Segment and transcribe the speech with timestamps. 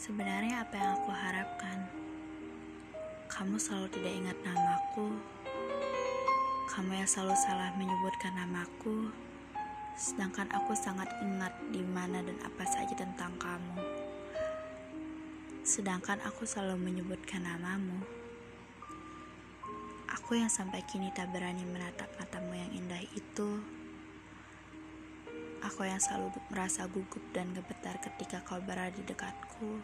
[0.00, 1.84] Sebenarnya apa yang aku harapkan?
[3.28, 5.12] Kamu selalu tidak ingat namaku.
[6.72, 9.12] Kamu yang selalu salah menyebutkan namaku.
[10.00, 13.76] Sedangkan aku sangat ingat di mana dan apa saja tentang kamu.
[15.68, 18.00] Sedangkan aku selalu menyebutkan namamu.
[20.16, 23.60] Aku yang sampai kini tak berani menatap matamu yang indah itu.
[25.70, 29.78] Aku yang selalu merasa gugup dan gemetar ketika kau berada di dekatku.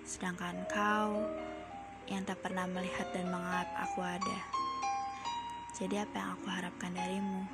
[0.00, 1.28] Sedangkan kau
[2.08, 4.38] yang tak pernah melihat dan menganggap aku ada.
[5.76, 7.44] Jadi apa yang aku harapkan darimu?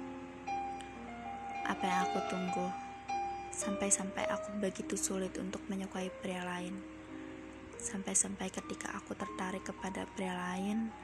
[1.66, 2.70] Apa yang aku tunggu?
[3.50, 6.78] Sampai-sampai aku begitu sulit untuk menyukai pria lain.
[7.82, 10.94] Sampai-sampai ketika aku tertarik kepada pria lain,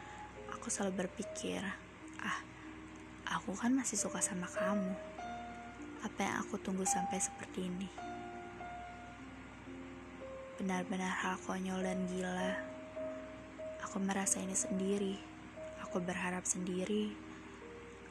[0.55, 1.59] aku selalu berpikir,
[2.23, 2.39] ah,
[3.35, 5.14] aku kan masih suka sama kamu.
[6.25, 7.85] Yang aku tunggu sampai seperti ini?
[10.57, 12.57] Benar-benar hal konyol dan gila.
[13.85, 15.21] Aku merasa ini sendiri.
[15.85, 17.13] Aku berharap sendiri.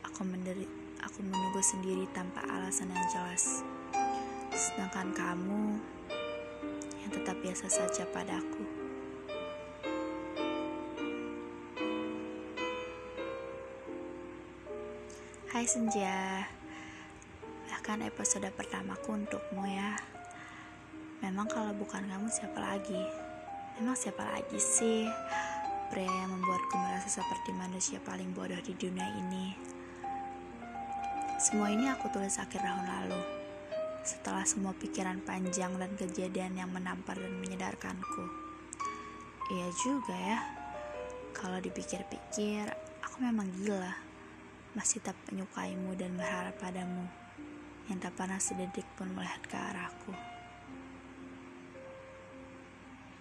[0.06, 0.70] Aku menderi,
[1.02, 3.66] aku menunggu sendiri tanpa alasan yang jelas.
[4.54, 5.82] Sedangkan kamu
[7.02, 8.62] yang tetap biasa saja padaku.
[15.50, 16.46] Hai Senja,
[17.84, 20.00] bahkan episode pertamaku untukmu ya.
[21.20, 23.04] Memang kalau bukan kamu siapa lagi?
[23.76, 25.04] Memang siapa lagi sih
[25.92, 29.52] pria yang membuatku merasa seperti manusia paling bodoh di dunia ini?
[31.36, 33.20] Semua ini aku tulis akhir tahun lalu.
[34.08, 38.24] Setelah semua pikiran panjang dan kejadian yang menampar dan menyedarkanku.
[39.52, 40.40] Iya juga ya.
[41.36, 42.64] Kalau dipikir-pikir,
[43.04, 43.92] aku memang gila
[44.72, 47.12] masih tak menyukaimu dan berharap padamu,
[47.92, 50.33] yang tak pernah sedetik pun melihat ke arahku.